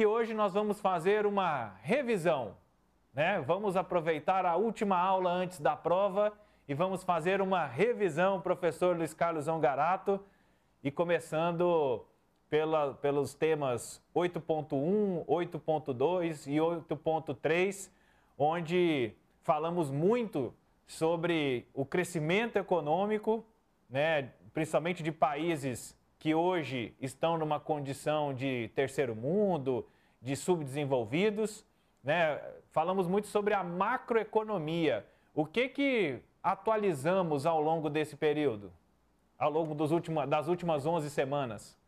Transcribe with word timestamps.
e 0.00 0.06
hoje 0.06 0.32
nós 0.32 0.54
vamos 0.54 0.80
fazer 0.80 1.26
uma 1.26 1.74
revisão. 1.82 2.56
Né? 3.12 3.38
Vamos 3.42 3.76
aproveitar 3.76 4.46
a 4.46 4.56
última 4.56 4.96
aula 4.96 5.30
antes 5.30 5.60
da 5.60 5.76
prova 5.76 6.32
e 6.66 6.72
vamos 6.72 7.04
fazer 7.04 7.42
uma 7.42 7.66
revisão, 7.66 8.40
professor 8.40 8.96
Luiz 8.96 9.12
Carlos 9.12 9.46
Ongarato, 9.46 10.18
e 10.82 10.90
começando 10.90 12.02
pela, 12.48 12.94
pelos 12.94 13.34
temas 13.34 14.02
8.1, 14.16 15.26
8.2 15.26 16.46
e 16.46 16.56
8.3, 16.56 17.90
onde 18.38 19.12
falamos 19.42 19.90
muito 19.90 20.54
sobre 20.86 21.68
o 21.74 21.84
crescimento 21.84 22.56
econômico, 22.56 23.44
né, 23.88 24.32
principalmente 24.54 25.02
de 25.02 25.12
países 25.12 25.94
que 26.20 26.34
hoje 26.34 26.94
estão 27.00 27.38
numa 27.38 27.58
condição 27.58 28.34
de 28.34 28.70
terceiro 28.74 29.16
mundo, 29.16 29.86
de 30.20 30.36
subdesenvolvidos. 30.36 31.64
Né? 32.04 32.38
Falamos 32.70 33.08
muito 33.08 33.26
sobre 33.26 33.54
a 33.54 33.64
macroeconomia. 33.64 35.06
O 35.34 35.46
que, 35.46 35.66
que 35.70 36.20
atualizamos 36.42 37.46
ao 37.46 37.60
longo 37.60 37.88
desse 37.88 38.16
período? 38.16 38.70
Ao 39.38 39.50
longo 39.50 39.74
dos 39.74 39.90
das 40.28 40.46
últimas 40.46 40.84
11 40.84 41.08
semanas? 41.08 41.80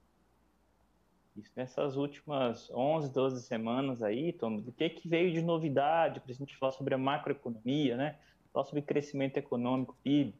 Isso, 1.36 1.50
nessas 1.54 1.96
últimas 1.96 2.70
11, 2.70 3.12
12 3.12 3.42
semanas 3.42 4.02
aí, 4.02 4.32
Tom, 4.32 4.56
o 4.56 4.72
que, 4.72 4.88
que 4.88 5.08
veio 5.08 5.30
de 5.30 5.42
novidade 5.42 6.20
para 6.20 6.32
a 6.32 6.34
gente 6.34 6.56
falar 6.56 6.72
sobre 6.72 6.94
a 6.94 6.98
macroeconomia, 6.98 7.96
né? 7.98 8.18
Falar 8.50 8.64
sobre 8.64 8.80
crescimento 8.80 9.36
econômico, 9.36 9.96
PIB. 10.02 10.34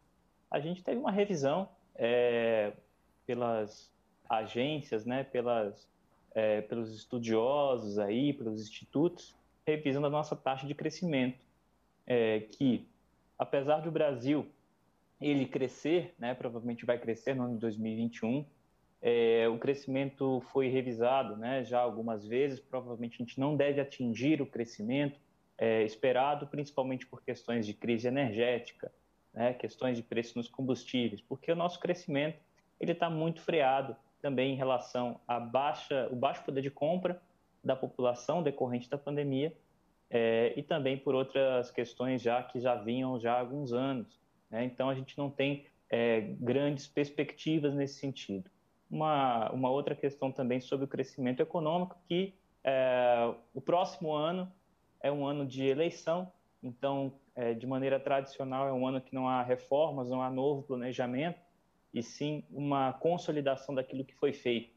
A 0.51 0.61
gente 0.61 0.83
teve 0.83 0.99
uma 0.99 1.11
revisão 1.11 1.69
é, 1.95 2.73
pelas 3.27 3.91
agências, 4.29 5.05
né, 5.05 5.25
pelas, 5.25 5.89
é, 6.35 6.63
pelos 6.63 6.95
estudiosos 6.95 7.99
aí, 7.99 8.33
pelos 8.33 8.61
institutos, 8.61 9.37
revisando 9.67 10.07
a 10.07 10.11
nossa 10.11 10.35
taxa 10.35 10.67
de 10.67 10.75
crescimento, 10.75 11.45
é, 12.07 12.41
que 12.41 12.89
apesar 13.39 13.81
do 13.81 13.91
Brasil 13.91 14.47
ele 15.21 15.47
crescer, 15.47 16.15
né, 16.19 16.35
provavelmente 16.35 16.85
vai 16.85 16.99
crescer 16.99 17.35
no 17.35 17.45
ano 17.45 17.55
de 17.55 17.61
2021, 17.61 18.45
é, 19.01 19.49
o 19.49 19.59
crescimento 19.59 20.41
foi 20.53 20.69
revisado 20.69 21.37
né, 21.37 21.65
já 21.65 21.81
algumas 21.81 22.27
vezes, 22.27 22.61
provavelmente 22.61 23.15
a 23.15 23.25
gente 23.25 23.39
não 23.39 23.57
deve 23.57 23.81
atingir 23.81 24.41
o 24.41 24.47
crescimento 24.47 25.19
é, 25.59 25.83
esperado, 25.85 26.47
principalmente 26.47 27.07
por 27.07 27.23
questões 27.23 27.67
de 27.67 27.75
crise 27.75 28.09
energética, 28.09 28.93
né, 29.33 29.55
questões 29.55 29.97
de 29.97 30.03
preço 30.03 30.39
nos 30.39 30.49
combustíveis, 30.49 31.21
porque 31.21 31.51
o 31.51 31.57
nosso 31.57 31.79
crescimento 31.81 32.39
ele 32.83 32.93
está 32.93 33.09
muito 33.09 33.41
freado 33.41 33.97
também 34.21 34.53
em 34.53 34.57
relação 34.57 35.21
à 35.27 35.39
baixa, 35.39 36.09
o 36.11 36.17
baixo 36.17 36.45
poder 36.45 36.61
de 36.61 36.71
compra 36.71 37.23
da 37.63 37.77
população 37.77 38.43
decorrente 38.43 38.91
da 38.91 38.99
pandemia 38.99 39.57
é, 40.11 40.53
e 40.57 40.63
também 40.63 40.99
por 40.99 41.15
outras 41.15 41.71
questões 41.71 42.21
já 42.21 42.43
que 42.43 42.61
já 42.61 42.75
vinham 42.75 43.19
já 43.21 43.35
há 43.35 43.41
alguns 43.41 43.73
anos. 43.73 44.21
Né? 44.51 44.65
Então 44.65 44.89
a 44.89 44.95
gente 44.95 45.17
não 45.17 45.31
tem 45.31 45.65
é, 45.89 46.21
grandes 46.41 46.87
perspectivas 46.89 47.75
nesse 47.75 47.95
sentido 47.95 48.51
uma, 48.91 49.51
uma 49.53 49.71
outra 49.71 49.95
questão 49.95 50.31
também 50.31 50.61
sobre 50.61 50.85
o 50.85 50.89
crescimento 50.89 51.41
econômico, 51.41 51.97
que 52.07 52.35
é, 52.63 53.33
o 53.55 53.61
próximo 53.61 54.13
ano 54.13 54.53
é 55.01 55.11
um 55.11 55.27
ano 55.27 55.47
de 55.47 55.65
eleição, 55.65 56.31
então, 56.63 57.15
de 57.59 57.67
maneira 57.67 57.99
tradicional, 57.99 58.69
é 58.69 58.73
um 58.73 58.87
ano 58.87 59.01
que 59.01 59.13
não 59.13 59.27
há 59.27 59.43
reformas, 59.43 60.09
não 60.09 60.23
há 60.23 60.31
novo 60.31 60.63
planejamento, 60.63 61.41
e 61.93 62.03
sim 62.03 62.45
uma 62.51 62.93
consolidação 62.93 63.75
daquilo 63.75 64.05
que 64.05 64.15
foi 64.15 64.33
feito. 64.33 64.73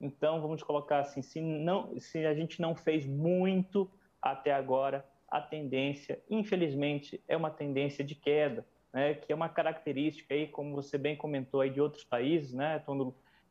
Então, 0.00 0.40
vamos 0.40 0.62
colocar 0.62 1.00
assim, 1.00 1.22
se, 1.22 1.40
não, 1.40 1.98
se 1.98 2.24
a 2.24 2.34
gente 2.34 2.60
não 2.60 2.74
fez 2.74 3.06
muito 3.06 3.90
até 4.22 4.52
agora, 4.52 5.04
a 5.28 5.40
tendência, 5.40 6.22
infelizmente, 6.30 7.22
é 7.26 7.36
uma 7.36 7.50
tendência 7.50 8.04
de 8.04 8.14
queda, 8.14 8.64
né, 8.92 9.14
que 9.14 9.32
é 9.32 9.34
uma 9.34 9.48
característica 9.48 10.34
aí, 10.34 10.46
como 10.46 10.74
você 10.74 10.96
bem 10.96 11.16
comentou 11.16 11.60
aí 11.60 11.70
de 11.70 11.80
outros 11.80 12.04
países, 12.04 12.54
né, 12.54 12.82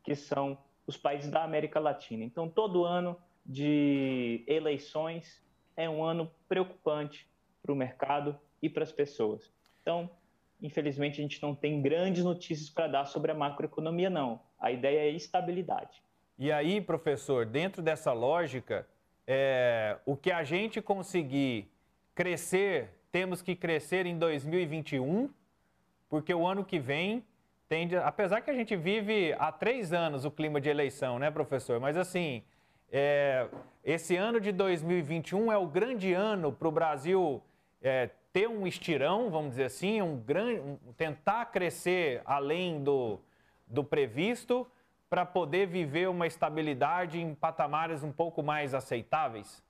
que 0.03 0.15
são 0.15 0.57
os 0.87 0.97
países 0.97 1.29
da 1.29 1.43
América 1.43 1.79
Latina. 1.79 2.23
Então, 2.23 2.49
todo 2.49 2.85
ano 2.85 3.17
de 3.45 4.43
eleições 4.47 5.43
é 5.75 5.89
um 5.89 6.03
ano 6.03 6.31
preocupante 6.47 7.29
para 7.61 7.71
o 7.71 7.75
mercado 7.75 8.39
e 8.61 8.69
para 8.69 8.83
as 8.83 8.91
pessoas. 8.91 9.53
Então, 9.81 10.09
infelizmente, 10.61 11.19
a 11.19 11.23
gente 11.23 11.41
não 11.41 11.53
tem 11.53 11.81
grandes 11.81 12.23
notícias 12.23 12.69
para 12.69 12.87
dar 12.87 13.05
sobre 13.05 13.31
a 13.31 13.35
macroeconomia, 13.35 14.09
não. 14.09 14.39
A 14.59 14.71
ideia 14.71 14.99
é 14.99 15.09
estabilidade. 15.09 16.01
E 16.37 16.51
aí, 16.51 16.81
professor, 16.81 17.45
dentro 17.45 17.81
dessa 17.81 18.13
lógica, 18.13 18.87
é, 19.25 19.97
o 20.05 20.15
que 20.15 20.31
a 20.31 20.43
gente 20.43 20.81
conseguir 20.81 21.69
crescer, 22.13 22.89
temos 23.11 23.41
que 23.41 23.55
crescer 23.55 24.05
em 24.05 24.17
2021, 24.17 25.29
porque 26.09 26.33
o 26.33 26.45
ano 26.45 26.63
que 26.63 26.79
vem 26.79 27.23
tende, 27.67 27.95
apesar 27.95 28.41
que 28.41 28.49
a 28.49 28.53
gente 28.53 28.75
vive 28.75 29.33
há 29.37 29.51
três 29.51 29.91
anos 29.91 30.25
o 30.25 30.31
clima 30.31 30.61
de 30.61 30.69
eleição, 30.69 31.19
né, 31.19 31.29
professor? 31.29 31.79
Mas 31.79 31.97
assim, 31.97 32.43
é, 32.91 33.47
esse 33.83 34.15
ano 34.15 34.39
de 34.39 34.51
2021 34.51 35.51
é 35.51 35.57
o 35.57 35.67
grande 35.67 36.13
ano 36.13 36.51
para 36.51 36.67
o 36.67 36.71
Brasil 36.71 37.43
é, 37.81 38.09
ter 38.37 38.47
um 38.47 38.67
estirão, 38.67 39.31
vamos 39.31 39.51
dizer 39.51 39.63
assim, 39.63 39.99
um 39.99 40.15
grande, 40.15 40.59
um, 40.59 40.77
tentar 40.93 41.45
crescer 41.47 42.21
além 42.23 42.83
do, 42.83 43.19
do 43.65 43.83
previsto 43.83 44.67
para 45.09 45.25
poder 45.25 45.65
viver 45.65 46.07
uma 46.07 46.27
estabilidade 46.27 47.19
em 47.19 47.33
patamares 47.33 48.03
um 48.03 48.11
pouco 48.11 48.43
mais 48.43 48.75
aceitáveis? 48.75 49.63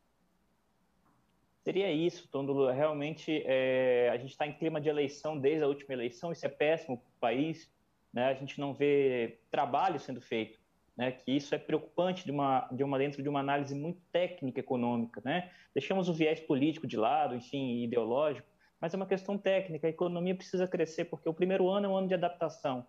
Seria 1.63 1.89
isso, 1.91 2.27
Tondolo. 2.27 2.69
Realmente, 2.69 3.41
é, 3.45 4.09
a 4.11 4.17
gente 4.17 4.31
está 4.31 4.45
em 4.45 4.51
clima 4.51 4.81
de 4.81 4.89
eleição 4.89 5.38
desde 5.38 5.63
a 5.63 5.67
última 5.67 5.94
eleição, 5.94 6.33
isso 6.33 6.45
é 6.45 6.50
péssimo 6.50 6.97
para 6.97 7.07
o 7.07 7.19
país 7.22 7.69
né, 8.13 8.29
a 8.29 8.33
gente 8.33 8.59
não 8.59 8.73
vê 8.73 9.39
trabalho 9.51 10.00
sendo 10.00 10.19
feito, 10.19 10.59
né, 10.97 11.11
que 11.11 11.31
isso 11.31 11.53
é 11.53 11.57
preocupante 11.57 12.25
de 12.25 12.31
uma, 12.31 12.67
de 12.72 12.83
uma 12.83 12.97
dentro 12.97 13.22
de 13.22 13.29
uma 13.29 13.39
análise 13.39 13.75
muito 13.75 14.01
técnica 14.11 14.59
econômica, 14.59 15.22
né? 15.23 15.51
Deixamos 15.73 16.09
o 16.09 16.13
viés 16.13 16.39
político 16.39 16.88
de 16.88 16.97
lado, 16.97 17.35
enfim, 17.35 17.83
ideológico, 17.83 18.47
mas 18.79 18.93
é 18.93 18.97
uma 18.97 19.05
questão 19.05 19.38
técnica. 19.38 19.88
A 19.88 19.89
economia 19.89 20.35
precisa 20.35 20.67
crescer 20.67 21.05
porque 21.05 21.27
o 21.27 21.33
primeiro 21.33 21.69
ano 21.69 21.85
é 21.85 21.89
um 21.89 21.97
ano 21.97 22.07
de 22.07 22.13
adaptação, 22.13 22.85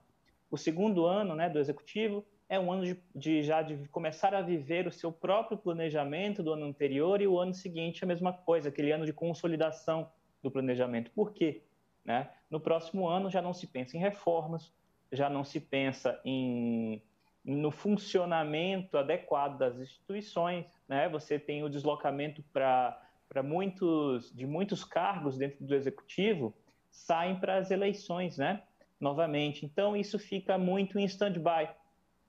o 0.51 0.57
segundo 0.57 1.05
ano, 1.05 1.35
né, 1.35 1.49
do 1.49 1.59
executivo 1.59 2.25
é 2.49 2.59
um 2.59 2.73
ano 2.73 2.85
de, 2.85 3.03
de 3.15 3.43
já 3.43 3.61
de 3.61 3.87
começar 3.89 4.35
a 4.35 4.41
viver 4.41 4.87
o 4.87 4.93
seu 4.93 5.13
próprio 5.13 5.59
planejamento 5.59 6.43
do 6.43 6.53
ano 6.53 6.65
anterior 6.65 7.21
e 7.21 7.27
o 7.27 7.39
ano 7.39 7.53
seguinte 7.53 8.03
a 8.03 8.07
mesma 8.07 8.33
coisa, 8.33 8.71
aquele 8.71 8.91
ano 8.91 9.05
de 9.05 9.13
consolidação 9.13 10.11
do 10.43 10.51
planejamento. 10.51 11.11
Por 11.11 11.33
quê? 11.33 11.63
Né? 12.05 12.31
No 12.49 12.59
próximo 12.59 13.07
ano 13.07 13.29
já 13.29 13.43
não 13.43 13.53
se 13.53 13.67
pensa 13.67 13.97
em 13.97 14.01
reformas, 14.01 14.73
já 15.13 15.29
não 15.29 15.45
se 15.45 15.61
pensa 15.61 16.19
em, 16.25 17.03
no 17.45 17.71
funcionamento 17.71 18.97
adequado 18.97 19.59
das 19.59 19.79
instituições, 19.79 20.65
né? 20.87 21.09
Você 21.11 21.39
tem 21.39 21.63
o 21.63 21.69
deslocamento 21.69 22.43
para 22.51 22.99
para 23.29 23.43
muitos 23.43 24.33
de 24.35 24.47
muitos 24.47 24.85
cargos 24.85 25.37
dentro 25.37 25.65
do 25.65 25.75
executivo 25.75 26.55
saem 26.91 27.39
para 27.39 27.57
as 27.59 27.71
eleições, 27.71 28.39
né? 28.39 28.63
Novamente. 29.01 29.65
Então 29.65 29.97
isso 29.97 30.19
fica 30.19 30.57
muito 30.59 30.99
em 30.99 31.05
stand-by. 31.05 31.69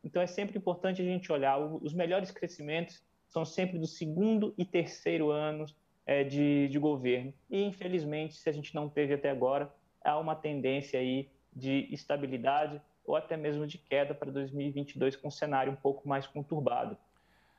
Então 0.03 0.21
é 0.21 0.27
sempre 0.27 0.57
importante 0.57 1.01
a 1.01 1.05
gente 1.05 1.31
olhar 1.31 1.57
os 1.57 1.93
melhores 1.93 2.31
crescimentos 2.31 3.01
são 3.27 3.45
sempre 3.45 3.77
do 3.77 3.87
segundo 3.87 4.53
e 4.57 4.65
terceiro 4.65 5.29
anos 5.29 5.75
é, 6.05 6.23
de, 6.23 6.67
de 6.67 6.79
governo. 6.79 7.33
E 7.49 7.63
infelizmente, 7.63 8.35
se 8.35 8.49
a 8.49 8.51
gente 8.51 8.73
não 8.73 8.89
teve 8.89 9.13
até 9.13 9.29
agora, 9.29 9.71
há 10.03 10.17
uma 10.17 10.35
tendência 10.35 10.99
aí 10.99 11.29
de 11.53 11.87
estabilidade 11.91 12.81
ou 13.05 13.15
até 13.15 13.37
mesmo 13.37 13.65
de 13.65 13.77
queda 13.77 14.13
para 14.13 14.31
2022 14.31 15.15
com 15.15 15.27
um 15.27 15.31
cenário 15.31 15.71
um 15.71 15.75
pouco 15.75 16.07
mais 16.07 16.25
conturbado. 16.25 16.97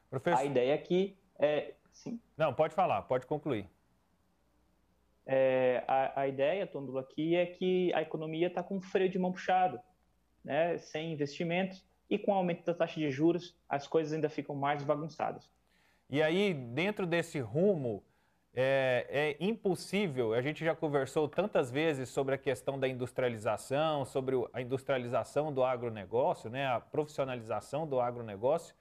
Professor... 0.08 0.40
A 0.40 0.44
ideia 0.44 0.74
aqui 0.74 1.16
é... 1.38 1.74
Sim? 1.92 2.20
Não, 2.36 2.52
pode 2.54 2.74
falar, 2.74 3.02
pode 3.02 3.26
concluir. 3.26 3.68
É, 5.26 5.84
a, 5.86 6.22
a, 6.22 6.28
ideia, 6.28 6.66
Tôndulo, 6.66 6.98
aqui 6.98 7.36
é 7.36 7.46
que 7.46 7.92
a 7.94 8.02
economia 8.02 8.48
está 8.48 8.62
com 8.62 8.80
freio 8.80 9.10
de 9.10 9.18
mão 9.18 9.32
puxado, 9.32 9.78
né, 10.44 10.78
sem 10.78 11.12
investimentos, 11.12 11.84
e 12.08 12.18
com 12.18 12.32
o 12.32 12.34
aumento 12.34 12.64
da 12.64 12.74
taxa 12.74 12.98
de 12.98 13.10
juros, 13.10 13.56
as 13.68 13.86
coisas 13.86 14.12
ainda 14.12 14.28
ficam 14.28 14.56
mais 14.56 14.82
bagunçadas. 14.82 15.48
E 16.08 16.20
aí, 16.20 16.52
dentro 16.52 17.06
desse 17.06 17.38
rumo 17.38 18.02
é, 18.52 19.06
é, 19.08 19.44
impossível, 19.44 20.34
a 20.34 20.42
gente 20.42 20.64
já 20.64 20.74
conversou 20.74 21.28
tantas 21.28 21.70
vezes 21.70 22.08
sobre 22.08 22.34
a 22.34 22.38
questão 22.38 22.80
da 22.80 22.88
industrialização, 22.88 24.04
sobre 24.04 24.34
a 24.52 24.60
industrialização 24.60 25.52
do 25.52 25.62
agronegócio, 25.62 26.50
né, 26.50 26.66
a 26.66 26.80
profissionalização 26.80 27.86
do 27.86 28.00
agronegócio. 28.00 28.74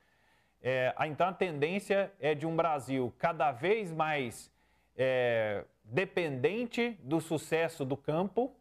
É, 0.61 0.93
então 1.07 1.27
a 1.27 1.33
tendência 1.33 2.11
é 2.19 2.35
de 2.35 2.45
um 2.45 2.55
Brasil 2.55 3.13
cada 3.17 3.51
vez 3.51 3.91
mais 3.91 4.51
é, 4.97 5.63
dependente 5.83 6.97
do 7.03 7.21
sucesso 7.21 7.85
do 7.85 7.95
campo, 7.95 8.53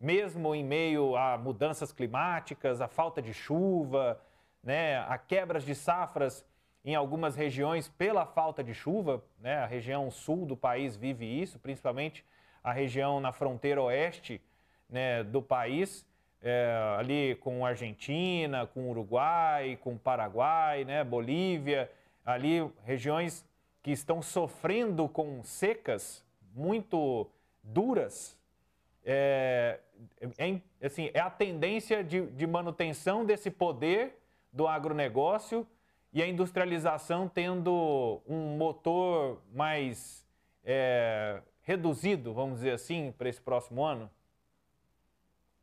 mesmo 0.00 0.54
em 0.54 0.64
meio 0.64 1.16
a 1.16 1.36
mudanças 1.36 1.92
climáticas, 1.92 2.80
a 2.80 2.88
falta 2.88 3.20
de 3.20 3.34
chuva, 3.34 4.20
né, 4.62 4.98
a 5.00 5.18
quebras 5.18 5.64
de 5.64 5.74
safras 5.74 6.44
em 6.84 6.94
algumas 6.94 7.36
regiões 7.36 7.88
pela 7.88 8.26
falta 8.26 8.62
de 8.62 8.74
chuva, 8.74 9.22
né? 9.38 9.58
A 9.58 9.66
região 9.66 10.10
sul 10.10 10.44
do 10.44 10.56
país 10.56 10.96
vive 10.96 11.24
isso, 11.24 11.58
principalmente 11.58 12.24
a 12.62 12.72
região 12.72 13.20
na 13.20 13.32
fronteira 13.32 13.80
oeste 13.82 14.40
né, 14.88 15.22
do 15.22 15.40
país, 15.40 16.04
é, 16.42 16.96
ali 16.98 17.36
com 17.36 17.64
Argentina, 17.64 18.66
com 18.66 18.90
Uruguai, 18.90 19.78
com 19.80 19.96
Paraguai, 19.96 20.84
né, 20.84 21.04
Bolívia, 21.04 21.90
ali 22.24 22.68
regiões 22.84 23.44
que 23.82 23.92
estão 23.92 24.20
sofrendo 24.20 25.08
com 25.08 25.42
secas 25.42 26.24
muito 26.54 27.28
duras. 27.62 28.38
É, 29.04 29.78
é, 30.38 30.60
assim, 30.84 31.10
é 31.14 31.20
a 31.20 31.30
tendência 31.30 32.02
de, 32.02 32.26
de 32.26 32.46
manutenção 32.46 33.24
desse 33.24 33.50
poder 33.50 34.18
do 34.52 34.66
agronegócio 34.66 35.66
e 36.12 36.22
a 36.22 36.26
industrialização 36.26 37.28
tendo 37.28 38.20
um 38.28 38.56
motor 38.56 39.40
mais 39.52 40.26
é, 40.64 41.40
reduzido, 41.62 42.34
vamos 42.34 42.56
dizer 42.56 42.72
assim, 42.72 43.12
para 43.16 43.28
esse 43.28 43.40
próximo 43.40 43.84
ano? 43.84 44.10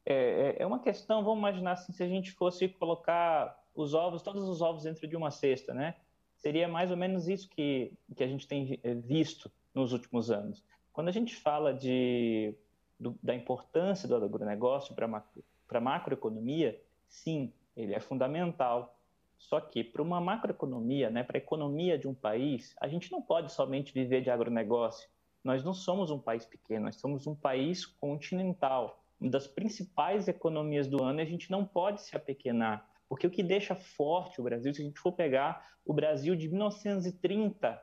É, 0.10 0.14
é, 0.14 0.64
é 0.64 0.66
uma 0.66 0.80
questão, 0.80 1.24
vamos 1.24 1.38
imaginar 1.38 1.74
assim, 1.74 1.94
se 1.94 2.02
a 2.02 2.08
gente 2.08 2.32
fosse 2.32 2.68
colocar 2.68 3.64
os 3.76 3.94
ovos, 3.94 4.24
todos 4.24 4.50
os 4.50 4.60
ovos 4.60 4.84
dentro 4.84 5.08
de 5.08 5.16
uma 5.16 5.30
cesta, 5.30 5.72
né? 5.72 5.96
Seria 6.36 6.68
mais 6.68 6.90
ou 6.90 6.98
menos 6.98 7.28
isso 7.28 7.48
que, 7.48 7.94
que 8.16 8.24
a 8.24 8.28
gente 8.28 8.48
tem 8.48 8.80
é, 8.82 8.96
visto 8.96 9.52
nos 9.72 9.94
últimos 9.94 10.32
anos. 10.32 10.64
Quando 10.92 11.10
a 11.10 11.12
gente 11.12 11.36
fala 11.36 11.74
de, 11.74 12.56
do, 13.00 13.18
da 13.22 13.36
importância 13.36 14.08
do 14.08 14.16
agronegócio 14.16 14.96
para 14.96 15.08
macro, 15.08 15.44
a 15.70 15.80
macroeconomia, 15.80 16.82
sim, 17.08 17.54
ele 17.78 17.94
é 17.94 18.00
fundamental. 18.00 18.98
Só 19.38 19.62
que 19.62 19.84
para 19.84 20.02
uma 20.02 20.20
macroeconomia, 20.20 21.12
né, 21.12 21.24
para 21.24 21.38
a 21.38 21.40
economia 21.40 22.00
de 22.00 22.08
um 22.08 22.16
país, 22.16 22.76
a 22.82 22.88
gente 22.88 23.12
não 23.12 23.22
pode 23.22 23.52
somente 23.52 23.94
viver 23.94 24.22
de 24.22 24.32
agronegócio. 24.32 25.08
Nós 25.44 25.64
não 25.64 25.74
somos 25.74 26.10
um 26.10 26.20
país 26.20 26.46
pequeno, 26.46 26.86
nós 26.86 26.96
somos 26.96 27.28
um 27.28 27.36
país 27.36 27.86
continental. 27.86 29.04
Uma 29.20 29.30
das 29.32 29.48
principais 29.48 30.28
economias 30.28 30.88
do 30.88 31.04
ano, 31.04 31.20
e 31.20 31.24
a 31.24 31.26
gente 31.26 31.52
não 31.52 31.66
pode 31.66 32.02
se 32.02 32.16
apequenar. 32.16 32.88
Porque 33.08 33.26
o 33.26 33.32
que 33.32 33.44
deixa 33.44 33.76
forte 33.76 34.40
o 34.40 34.44
Brasil, 34.44 34.74
se 34.74 34.82
a 34.82 34.86
gente 34.86 35.00
for 35.00 35.12
pegar 35.12 35.68
o 35.86 35.94
Brasil 35.94 36.36
de 36.36 36.48
1930 36.48 37.82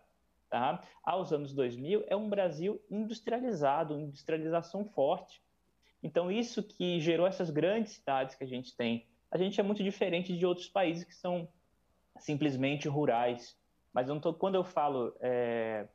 tá, 0.49 0.83
aos 1.03 1.33
anos 1.33 1.53
2000, 1.53 2.05
é 2.06 2.15
um 2.15 2.29
Brasil 2.29 2.81
industrializado, 2.88 3.99
industrialização 3.99 4.85
forte. 4.85 5.43
Então, 6.03 6.31
isso 6.31 6.62
que 6.62 7.00
gerou 7.00 7.27
essas 7.27 7.50
grandes 7.50 7.94
cidades 7.94 8.37
que 8.37 8.44
a 8.44 8.47
gente 8.47 8.77
tem, 8.77 9.06
a 9.31 9.37
gente 9.37 9.59
é 9.61 9.62
muito 9.62 9.82
diferente 9.82 10.37
de 10.37 10.47
outros 10.47 10.69
países 10.69 11.03
que 11.03 11.15
são 11.15 11.49
simplesmente 12.19 12.89
rurais. 12.89 13.59
Mas 13.93 14.09
tô, 14.21 14.32
quando 14.32 14.55
eu 14.55 14.65
falo 14.65 15.17
é, 15.21 15.89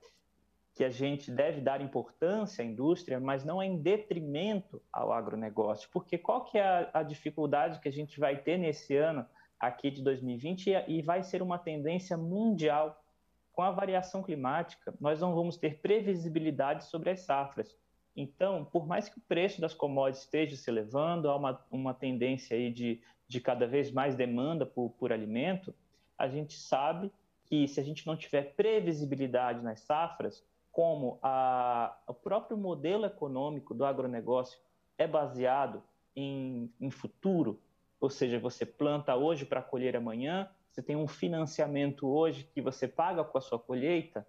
que 0.73 0.83
a 0.83 0.89
gente 0.89 1.29
deve 1.29 1.59
dar 1.61 1.81
importância 1.81 2.63
à 2.63 2.65
indústria, 2.65 3.19
mas 3.19 3.43
não 3.43 3.61
é 3.61 3.65
em 3.65 3.81
detrimento 3.81 4.81
ao 4.91 5.11
agronegócio. 5.11 5.89
Porque 5.91 6.17
qual 6.17 6.45
que 6.45 6.57
é 6.57 6.63
a, 6.63 6.89
a 6.93 7.03
dificuldade 7.03 7.79
que 7.79 7.89
a 7.89 7.91
gente 7.91 8.19
vai 8.19 8.37
ter 8.37 8.57
nesse 8.57 8.95
ano 8.95 9.25
aqui 9.59 9.91
de 9.91 10.01
2020 10.01 10.67
e, 10.67 10.73
e 10.87 11.01
vai 11.01 11.23
ser 11.23 11.41
uma 11.41 11.59
tendência 11.59 12.17
mundial 12.17 13.03
com 13.51 13.61
a 13.61 13.71
variação 13.71 14.23
climática, 14.23 14.93
nós 14.99 15.19
não 15.19 15.35
vamos 15.35 15.57
ter 15.57 15.79
previsibilidade 15.81 16.85
sobre 16.85 17.09
as 17.09 17.21
safras. 17.21 17.77
Então, 18.15 18.65
por 18.65 18.87
mais 18.87 19.09
que 19.09 19.17
o 19.17 19.21
preço 19.21 19.59
das 19.59 19.73
commodities 19.73 20.23
esteja 20.23 20.55
se 20.55 20.69
elevando, 20.69 21.29
há 21.29 21.35
uma, 21.35 21.65
uma 21.69 21.93
tendência 21.93 22.55
aí 22.55 22.71
de, 22.71 23.01
de 23.27 23.39
cada 23.39 23.67
vez 23.67 23.91
mais 23.91 24.15
demanda 24.15 24.65
por, 24.65 24.91
por 24.91 25.11
alimento, 25.11 25.75
a 26.17 26.27
gente 26.27 26.53
sabe 26.53 27.11
que 27.45 27.67
se 27.67 27.79
a 27.79 27.83
gente 27.83 28.07
não 28.07 28.15
tiver 28.15 28.53
previsibilidade 28.55 29.61
nas 29.61 29.81
safras, 29.81 30.45
como 30.71 31.19
a, 31.21 31.97
o 32.07 32.13
próprio 32.13 32.57
modelo 32.57 33.05
econômico 33.05 33.73
do 33.73 33.85
agronegócio 33.85 34.59
é 34.97 35.05
baseado 35.05 35.83
em, 36.15 36.73
em 36.79 36.89
futuro, 36.89 37.61
ou 37.99 38.09
seja, 38.09 38.39
você 38.39 38.65
planta 38.65 39.15
hoje 39.15 39.45
para 39.45 39.61
colher 39.61 39.95
amanhã, 39.95 40.49
você 40.71 40.81
tem 40.81 40.95
um 40.95 41.07
financiamento 41.07 42.07
hoje 42.07 42.45
que 42.45 42.61
você 42.61 42.87
paga 42.87 43.23
com 43.23 43.37
a 43.37 43.41
sua 43.41 43.59
colheita. 43.59 44.25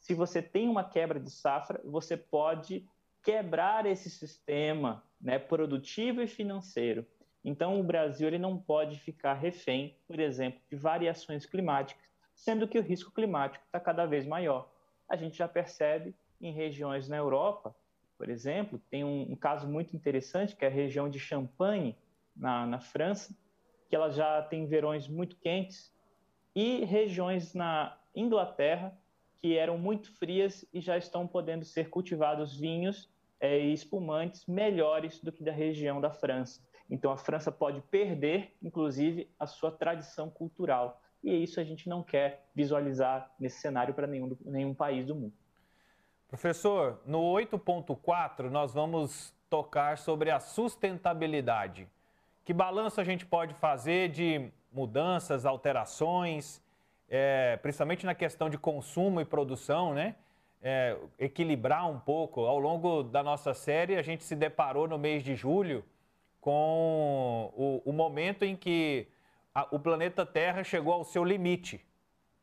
Se 0.00 0.14
você 0.14 0.42
tem 0.42 0.68
uma 0.68 0.84
quebra 0.84 1.20
de 1.20 1.30
safra, 1.30 1.80
você 1.84 2.16
pode 2.16 2.86
quebrar 3.22 3.86
esse 3.86 4.10
sistema 4.10 5.04
né, 5.20 5.38
produtivo 5.38 6.20
e 6.20 6.26
financeiro. 6.26 7.06
Então, 7.44 7.78
o 7.80 7.84
Brasil 7.84 8.26
ele 8.26 8.38
não 8.38 8.58
pode 8.58 8.98
ficar 8.98 9.34
refém, 9.34 9.96
por 10.06 10.18
exemplo, 10.18 10.60
de 10.68 10.76
variações 10.76 11.46
climáticas, 11.46 12.04
sendo 12.34 12.66
que 12.66 12.78
o 12.78 12.82
risco 12.82 13.12
climático 13.12 13.64
está 13.64 13.78
cada 13.78 14.04
vez 14.04 14.26
maior 14.26 14.68
a 15.08 15.16
gente 15.16 15.36
já 15.36 15.48
percebe 15.48 16.14
em 16.40 16.52
regiões 16.52 17.08
na 17.08 17.16
Europa, 17.16 17.74
por 18.16 18.28
exemplo, 18.28 18.80
tem 18.90 19.04
um, 19.04 19.32
um 19.32 19.36
caso 19.36 19.68
muito 19.68 19.94
interessante 19.94 20.56
que 20.56 20.64
é 20.64 20.68
a 20.68 20.70
região 20.70 21.08
de 21.08 21.18
Champagne, 21.18 21.96
na, 22.34 22.66
na 22.66 22.80
França, 22.80 23.34
que 23.88 23.96
ela 23.96 24.10
já 24.10 24.42
tem 24.42 24.66
verões 24.66 25.08
muito 25.08 25.36
quentes, 25.36 25.94
e 26.54 26.84
regiões 26.84 27.54
na 27.54 27.98
Inglaterra 28.14 28.96
que 29.38 29.56
eram 29.56 29.76
muito 29.76 30.10
frias 30.18 30.64
e 30.72 30.80
já 30.80 30.96
estão 30.96 31.26
podendo 31.26 31.64
ser 31.64 31.90
cultivados 31.90 32.56
vinhos 32.56 33.10
é, 33.38 33.60
e 33.60 33.72
espumantes 33.72 34.46
melhores 34.46 35.20
do 35.20 35.30
que 35.30 35.44
da 35.44 35.52
região 35.52 36.00
da 36.00 36.10
França. 36.10 36.66
Então 36.88 37.10
a 37.10 37.18
França 37.18 37.52
pode 37.52 37.82
perder, 37.82 38.56
inclusive, 38.62 39.30
a 39.38 39.46
sua 39.46 39.70
tradição 39.70 40.30
cultural 40.30 41.02
e 41.22 41.42
isso 41.42 41.60
a 41.60 41.64
gente 41.64 41.88
não 41.88 42.02
quer 42.02 42.46
visualizar 42.54 43.30
nesse 43.38 43.60
cenário 43.60 43.94
para 43.94 44.06
nenhum, 44.06 44.36
nenhum 44.44 44.74
país 44.74 45.06
do 45.06 45.14
mundo. 45.14 45.34
Professor, 46.28 47.00
no 47.06 47.20
8.4 47.20 48.50
nós 48.50 48.74
vamos 48.74 49.34
tocar 49.48 49.98
sobre 49.98 50.30
a 50.30 50.40
sustentabilidade. 50.40 51.88
Que 52.44 52.52
balanço 52.52 53.00
a 53.00 53.04
gente 53.04 53.24
pode 53.24 53.54
fazer 53.54 54.10
de 54.10 54.50
mudanças, 54.72 55.46
alterações, 55.46 56.62
é, 57.08 57.56
principalmente 57.56 58.04
na 58.04 58.14
questão 58.14 58.50
de 58.50 58.58
consumo 58.58 59.20
e 59.20 59.24
produção, 59.24 59.94
né? 59.94 60.16
É, 60.62 60.96
equilibrar 61.18 61.88
um 61.88 61.98
pouco. 61.98 62.40
Ao 62.42 62.58
longo 62.58 63.02
da 63.02 63.22
nossa 63.22 63.54
série, 63.54 63.96
a 63.96 64.02
gente 64.02 64.24
se 64.24 64.34
deparou 64.34 64.88
no 64.88 64.98
mês 64.98 65.22
de 65.22 65.34
julho 65.34 65.84
com 66.40 67.52
o, 67.56 67.82
o 67.84 67.92
momento 67.92 68.44
em 68.44 68.56
que 68.56 69.06
a, 69.56 69.66
o 69.70 69.78
planeta 69.78 70.26
Terra 70.26 70.62
chegou 70.62 70.92
ao 70.92 71.02
seu 71.02 71.24
limite. 71.24 71.82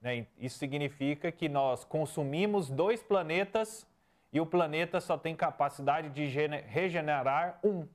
Né? 0.02 0.26
Isso 0.36 0.58
significa 0.58 1.32
que 1.32 1.48
nós 1.48 1.84
consumimos 1.84 2.72
dois 2.72 3.04
planetas 3.04 3.88
e 4.32 4.42
o 4.42 4.48
planeta 4.48 5.00
só 5.00 5.16
tem 5.16 5.36
capacidade 5.36 6.10
de 6.10 6.26
regenerar 6.26 7.60
um 7.64 7.88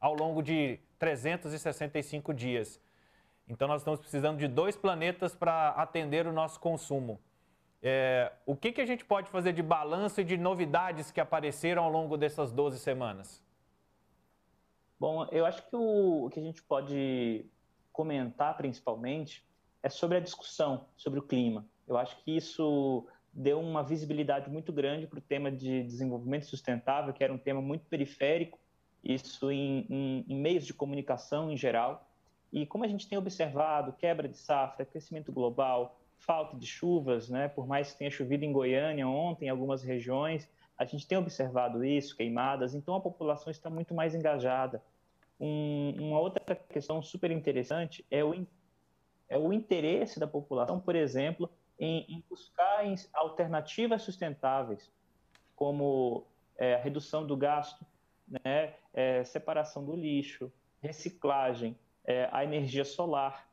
ao 0.00 0.12
longo 0.16 0.42
de 0.42 0.80
365 0.98 2.34
dias. 2.34 2.80
Então 3.48 3.68
nós 3.68 3.82
estamos 3.82 4.00
precisando 4.00 4.38
de 4.38 4.48
dois 4.48 4.76
planetas 4.76 5.36
para 5.36 5.68
atender 5.68 6.26
o 6.26 6.32
nosso 6.32 6.58
consumo. 6.58 7.20
É, 7.80 8.32
o 8.44 8.56
que, 8.56 8.72
que 8.72 8.80
a 8.80 8.86
gente 8.86 9.04
pode 9.04 9.30
fazer 9.30 9.52
de 9.52 9.62
balanço 9.62 10.20
e 10.20 10.24
de 10.24 10.36
novidades 10.36 11.12
que 11.12 11.20
apareceram 11.20 11.84
ao 11.84 11.90
longo 11.90 12.16
dessas 12.16 12.50
12 12.50 12.80
semanas? 12.80 13.40
Bom, 14.98 15.28
eu 15.30 15.46
acho 15.46 15.62
que 15.62 15.76
o, 15.76 16.24
o 16.26 16.30
que 16.30 16.40
a 16.40 16.42
gente 16.42 16.60
pode 16.62 17.46
comentar 17.94 18.56
principalmente 18.56 19.46
é 19.80 19.88
sobre 19.88 20.18
a 20.18 20.20
discussão 20.20 20.86
sobre 20.96 21.20
o 21.20 21.22
clima. 21.22 21.64
Eu 21.86 21.96
acho 21.96 22.16
que 22.22 22.36
isso 22.36 23.06
deu 23.32 23.60
uma 23.60 23.82
visibilidade 23.82 24.50
muito 24.50 24.72
grande 24.72 25.06
para 25.06 25.18
o 25.18 25.22
tema 25.22 25.50
de 25.50 25.82
desenvolvimento 25.84 26.46
sustentável, 26.46 27.14
que 27.14 27.22
era 27.22 27.32
um 27.32 27.38
tema 27.38 27.62
muito 27.62 27.86
periférico, 27.86 28.58
isso 29.02 29.50
em, 29.50 29.86
em, 29.88 30.24
em, 30.28 30.40
meios 30.40 30.66
de 30.66 30.74
comunicação 30.74 31.50
em 31.50 31.56
geral. 31.56 32.10
E 32.52 32.66
como 32.66 32.84
a 32.84 32.88
gente 32.88 33.08
tem 33.08 33.16
observado, 33.16 33.92
quebra 33.92 34.28
de 34.28 34.38
safra, 34.38 34.84
crescimento 34.84 35.30
global, 35.30 36.00
falta 36.18 36.56
de 36.56 36.66
chuvas, 36.66 37.28
né? 37.28 37.48
por 37.48 37.66
mais 37.66 37.92
que 37.92 37.98
tenha 37.98 38.10
chovido 38.10 38.44
em 38.44 38.52
Goiânia 38.52 39.06
ontem, 39.06 39.46
em 39.46 39.50
algumas 39.50 39.82
regiões, 39.82 40.48
a 40.76 40.84
gente 40.84 41.06
tem 41.06 41.18
observado 41.18 41.84
isso, 41.84 42.16
queimadas, 42.16 42.74
então 42.74 42.94
a 42.94 43.00
população 43.00 43.50
está 43.50 43.70
muito 43.70 43.94
mais 43.94 44.14
engajada. 44.14 44.82
Um, 45.40 45.94
uma 45.98 46.20
outra 46.20 46.54
questão 46.54 47.02
super 47.02 47.30
interessante 47.30 48.04
é 48.10 48.24
o, 48.24 48.46
é 49.28 49.38
o 49.38 49.52
interesse 49.52 50.20
da 50.20 50.26
população, 50.26 50.80
por 50.80 50.94
exemplo, 50.94 51.50
em, 51.78 52.04
em 52.08 52.24
buscar 52.28 52.86
em 52.86 52.94
alternativas 53.12 54.02
sustentáveis, 54.02 54.92
como 55.56 56.26
é, 56.56 56.76
redução 56.76 57.26
do 57.26 57.36
gasto, 57.36 57.84
né, 58.28 58.74
é, 58.92 59.24
separação 59.24 59.84
do 59.84 59.94
lixo, 59.94 60.52
reciclagem, 60.80 61.76
é, 62.04 62.28
a 62.32 62.44
energia 62.44 62.84
solar, 62.84 63.48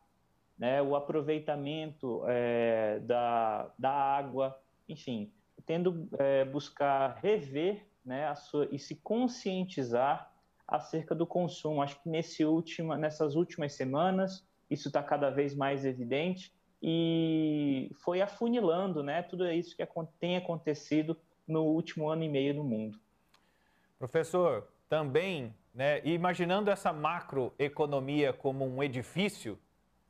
né, 0.57 0.81
o 0.81 0.95
aproveitamento 0.95 2.23
é, 2.27 2.99
da, 2.99 3.71
da 3.77 3.91
água, 3.91 4.59
enfim, 4.87 5.31
tendo 5.65 6.07
é, 6.19 6.45
buscar 6.45 7.15
rever 7.21 7.87
né, 8.05 8.27
a 8.27 8.35
sua, 8.35 8.67
e 8.71 8.77
se 8.77 8.95
conscientizar 8.95 10.30
acerca 10.71 11.13
do 11.13 11.27
consumo. 11.27 11.81
Acho 11.81 12.01
que 12.01 12.07
nesse 12.07 12.45
última, 12.45 12.97
nessas 12.97 13.35
últimas 13.35 13.73
semanas 13.73 14.47
isso 14.69 14.87
está 14.87 15.03
cada 15.03 15.29
vez 15.29 15.53
mais 15.53 15.83
evidente 15.83 16.53
e 16.81 17.91
foi 17.95 18.21
afunilando 18.21 19.03
né, 19.03 19.21
tudo 19.21 19.45
isso 19.51 19.75
que 19.75 19.85
tem 20.17 20.37
acontecido 20.37 21.17
no 21.45 21.63
último 21.63 22.09
ano 22.09 22.23
e 22.23 22.29
meio 22.29 22.53
no 22.53 22.63
mundo. 22.63 22.97
Professor, 23.99 24.67
também, 24.87 25.53
né, 25.75 26.01
imaginando 26.05 26.71
essa 26.71 26.93
macroeconomia 26.93 28.31
como 28.31 28.65
um 28.65 28.81
edifício, 28.81 29.59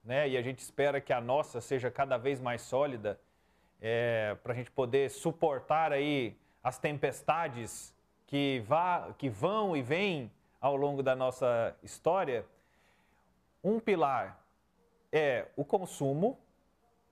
né, 0.03 0.29
e 0.29 0.37
a 0.37 0.41
gente 0.43 0.59
espera 0.59 1.01
que 1.01 1.11
a 1.11 1.19
nossa 1.19 1.59
seja 1.59 1.89
cada 1.89 2.17
vez 2.17 2.39
mais 2.39 2.61
sólida, 2.61 3.19
é, 3.81 4.37
para 4.43 4.53
a 4.53 4.55
gente 4.55 4.69
poder 4.69 5.09
suportar 5.09 5.91
aí 5.91 6.37
as 6.63 6.77
tempestades 6.77 7.93
que, 8.27 8.63
vá, 8.67 9.13
que 9.17 9.27
vão 9.27 9.75
e 9.75 9.81
vêm 9.81 10.31
ao 10.61 10.75
longo 10.75 11.01
da 11.01 11.15
nossa 11.15 11.75
história, 11.81 12.45
um 13.63 13.79
pilar 13.79 14.39
é 15.11 15.47
o 15.57 15.65
consumo, 15.65 16.37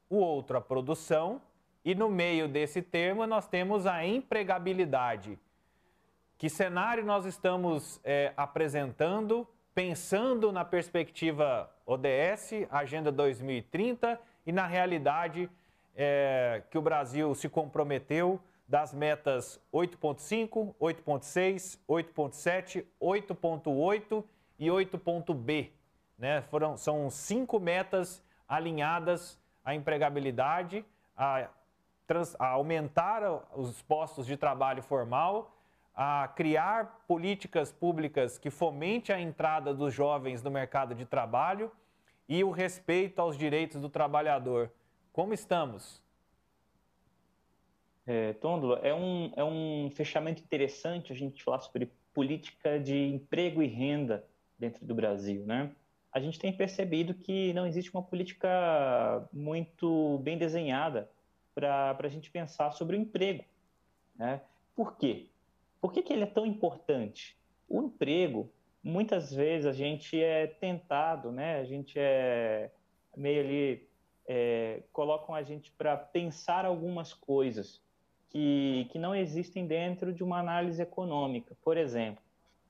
o 0.07 0.17
outro 0.17 0.57
a 0.57 0.61
produção, 0.61 1.41
e 1.83 1.95
no 1.95 2.09
meio 2.09 2.47
desse 2.47 2.81
termo 2.81 3.25
nós 3.25 3.47
temos 3.47 3.87
a 3.87 4.05
empregabilidade. 4.05 5.39
Que 6.37 6.49
cenário 6.49 7.03
nós 7.03 7.25
estamos 7.25 7.99
é, 8.03 8.31
apresentando, 8.37 9.47
pensando 9.73 10.51
na 10.51 10.63
perspectiva 10.63 11.69
ODS, 11.85 12.67
Agenda 12.69 13.11
2030, 13.11 14.19
e 14.45 14.51
na 14.51 14.67
realidade 14.67 15.49
é, 15.95 16.61
que 16.69 16.77
o 16.77 16.81
Brasil 16.81 17.33
se 17.35 17.49
comprometeu 17.49 18.39
das 18.69 18.93
metas 18.93 19.59
8.5, 19.73 20.75
8.6, 20.79 21.79
8.7, 21.89 22.85
8.8 23.01 24.23
e 24.59 24.67
8.b. 24.67 25.71
Né? 26.15 26.43
Foram, 26.43 26.77
são 26.77 27.09
cinco 27.09 27.59
metas 27.59 28.23
alinhadas 28.47 29.39
à 29.65 29.73
empregabilidade, 29.73 30.85
a, 31.17 31.49
trans, 32.05 32.35
a 32.37 32.49
aumentar 32.49 33.23
os 33.55 33.81
postos 33.81 34.27
de 34.27 34.37
trabalho 34.37 34.83
formal, 34.83 35.57
a 35.95 36.27
criar 36.35 37.03
políticas 37.07 37.71
públicas 37.71 38.37
que 38.37 38.51
fomente 38.51 39.11
a 39.11 39.19
entrada 39.19 39.73
dos 39.73 39.95
jovens 39.95 40.43
no 40.43 40.51
mercado 40.51 40.93
de 40.93 41.05
trabalho 41.05 41.71
e 42.27 42.43
o 42.43 42.51
respeito 42.51 43.19
aos 43.19 43.35
direitos 43.35 43.81
do 43.81 43.89
trabalhador. 43.89 44.71
Como 45.11 45.33
estamos? 45.33 46.07
É, 48.11 48.35
é 48.81 48.93
um, 48.95 49.31
é 49.35 49.43
um 49.43 49.91
fechamento 49.91 50.41
interessante 50.41 51.11
a 51.11 51.15
gente 51.15 51.43
falar 51.43 51.59
sobre 51.59 51.91
política 52.11 52.79
de 52.79 52.97
emprego 53.05 53.61
e 53.61 53.67
renda 53.67 54.25
dentro 54.57 54.83
do 54.83 54.95
Brasil, 54.95 55.45
né? 55.45 55.71
A 56.11 56.19
gente 56.19 56.39
tem 56.39 56.51
percebido 56.51 57.13
que 57.13 57.53
não 57.53 57.67
existe 57.67 57.93
uma 57.93 58.01
política 58.01 59.29
muito 59.31 60.17
bem 60.23 60.39
desenhada 60.39 61.07
para 61.53 61.95
a 61.99 62.07
gente 62.07 62.31
pensar 62.31 62.71
sobre 62.71 62.97
o 62.97 62.99
emprego, 62.99 63.45
né? 64.15 64.41
Por 64.75 64.97
quê? 64.97 65.27
Por 65.79 65.93
que, 65.93 66.01
que 66.01 66.11
ele 66.11 66.23
é 66.23 66.25
tão 66.25 66.47
importante? 66.47 67.37
O 67.67 67.83
emprego, 67.83 68.51
muitas 68.83 69.31
vezes 69.31 69.67
a 69.67 69.71
gente 69.71 70.19
é 70.19 70.47
tentado, 70.47 71.31
né? 71.31 71.59
A 71.59 71.63
gente 71.63 71.93
é 71.99 72.71
meio 73.15 73.41
ali, 73.41 73.87
é, 74.27 74.81
colocam 74.91 75.35
a 75.35 75.43
gente 75.43 75.71
para 75.73 75.95
pensar 75.95 76.65
algumas 76.65 77.13
coisas, 77.13 77.87
que, 78.29 78.87
que 78.91 78.99
não 78.99 79.15
existem 79.15 79.65
dentro 79.65 80.13
de 80.13 80.23
uma 80.23 80.39
análise 80.39 80.81
econômica. 80.81 81.55
Por 81.63 81.77
exemplo, 81.77 82.23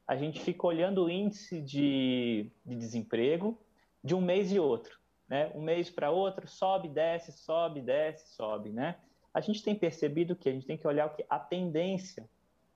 a 0.08 0.16
gente 0.16 0.39
fica 0.39 0.66
olhando 0.66 1.06
o 1.06 1.10
índice 1.10 1.62
de, 1.62 2.50
de 2.66 2.75
desemprego 2.75 3.60
de 4.04 4.16
um 4.16 4.22
mês 4.22 4.51
e 4.51 4.60
outro. 4.60 4.98
Né? 5.28 5.51
Um 5.54 5.62
mês 5.62 5.89
para 5.89 6.10
outro, 6.10 6.48
sobe, 6.48 6.88
desce, 6.88 7.32
sobe, 7.32 7.82
desce, 7.82 8.34
sobe. 8.34 8.70
Né? 8.70 8.96
A 9.34 9.42
gente 9.42 9.63
tem 9.63 9.75
percebido 9.75 10.36
que 10.36 10.50
a 10.50 10.51
gente 10.51 10.66
tem 10.66 10.78
que 10.78 10.88
olhar 10.88 11.08
o 11.08 11.10
que, 11.12 11.25
a 11.30 11.38
tendência 11.38 12.28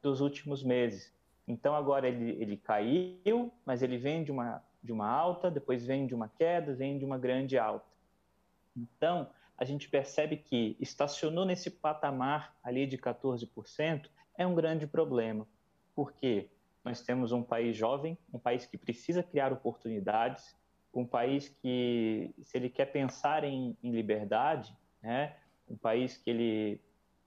dos 0.02 0.22
últimos 0.22 0.63
meses. 0.63 1.12
Então, 1.48 1.75
agora 1.75 2.08
ele, 2.08 2.32
ele 2.42 2.58
caiu, 2.58 3.52
mas 3.66 3.82
ele 3.82 3.98
vem 3.98 4.24
de 4.24 4.32
uma, 4.32 4.63
de 4.84 4.92
uma 4.92 5.10
alta, 5.10 5.50
depois 5.50 5.86
vem 5.86 6.06
de 6.06 6.13
uma 6.13 6.30
queda, 6.30 6.74
vem 6.74 7.00
de 7.00 7.06
uma 7.06 7.18
grande 7.18 7.58
alta. 7.58 7.86
Então, 8.75 9.30
a 9.57 9.65
gente 9.65 9.89
percebe 9.89 10.38
que 10.38 10.75
estacionou 10.79 11.45
nesse 11.45 11.69
patamar 11.69 12.55
ali 12.63 12.86
de 12.86 12.98
14% 12.98 14.10
é 14.38 14.45
um 14.45 14.55
grande 14.55 14.88
problema. 14.88 15.48
Por 15.95 16.13
quê? 16.13 16.50
Nós 16.83 17.01
temos 17.01 17.31
um 17.31 17.43
país 17.43 17.77
jovem, 17.77 18.17
um 18.33 18.39
país 18.39 18.65
que 18.65 18.77
precisa 18.77 19.24
criar 19.24 19.53
oportunidades, 19.53 20.55
um 20.93 21.05
país 21.05 21.48
que, 21.48 22.33
se 22.41 22.57
ele 22.57 22.69
quer 22.69 22.86
pensar 22.86 23.43
em, 23.43 23.75
em 23.81 23.91
liberdade, 23.91 24.75
né, 25.01 25.36
um 25.69 25.77
país 25.77 26.17
que 26.17 26.29
ele, 26.29 26.81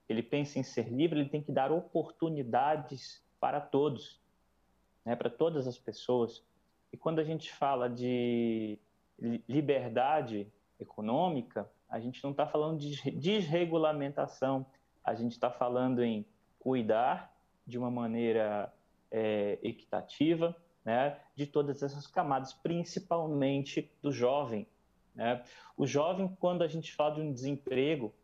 ele 0.09 0.23
pensa 0.23 0.59
em 0.59 0.63
ser 0.63 0.89
livre, 0.89 1.21
ele 1.21 1.29
tem 1.29 1.43
que 1.43 1.51
dar 1.51 1.73
oportunidades 1.73 3.25
para 3.41 3.61
todos, 3.61 4.21
né, 5.05 5.17
para 5.17 5.31
todas 5.31 5.67
as 5.67 5.79
pessoas. 5.79 6.45
E 6.93 6.97
quando 6.97 7.19
a 7.19 7.25
gente 7.25 7.53
fala 7.53 7.89
de 7.89 8.79
liberdade 9.49 10.47
econômica, 10.79 11.69
a 11.89 12.01
gente 12.01 12.23
não 12.23 12.31
está 12.33 12.47
falando 12.47 12.79
de 12.79 13.11
desregulamentação, 13.13 14.67
a 15.05 15.15
gente 15.15 15.33
está 15.33 15.51
falando 15.51 16.03
em 16.03 16.27
cuidar 16.59 17.33
de 17.67 17.79
uma 17.79 17.91
maneira 17.91 18.73
é, 19.11 19.59
equitativa 19.63 20.57
né, 20.85 21.19
de 21.35 21.47
todas 21.47 21.83
essas 21.83 22.07
camadas, 22.07 22.53
principalmente 22.53 23.91
do 24.01 24.13
jovem. 24.13 24.67
Né? 25.15 25.43
O 25.77 25.87
jovem, 25.87 26.29
quando 26.39 26.63
a 26.63 26.69
gente 26.69 26.95
fala 26.95 27.17
de 27.17 27.21
um 27.21 27.33
desemprego 27.33 28.15